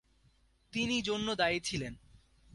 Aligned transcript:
তিনি 0.73 0.95
জন্য 1.01 1.27
দায়ী 1.35 1.59
ছিলেন। 1.59 1.93